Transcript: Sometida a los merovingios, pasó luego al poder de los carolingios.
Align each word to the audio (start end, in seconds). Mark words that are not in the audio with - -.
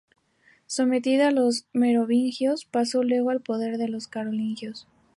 Sometida 0.65 1.27
a 1.27 1.31
los 1.31 1.67
merovingios, 1.73 2.65
pasó 2.65 3.03
luego 3.03 3.29
al 3.29 3.39
poder 3.41 3.77
de 3.77 3.87
los 3.87 4.07
carolingios. 4.07 4.87